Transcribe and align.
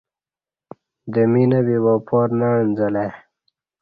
دمی 1.13 1.43
نہ 1.49 1.59
بیبا 1.65 1.93
پار 2.07 2.29
نہ 2.39 2.49
عنزہ 2.61 2.87
لہ 2.93 2.99
ای 3.03 3.09